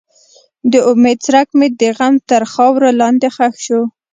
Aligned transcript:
د 0.71 0.73
امید 0.91 1.17
څرک 1.25 1.49
مې 1.57 1.67
د 1.81 1.81
غم 1.97 2.15
تر 2.29 2.41
خاورو 2.53 2.89
لاندې 3.01 3.27
ښخ 3.35 3.53
شو. 3.65 3.81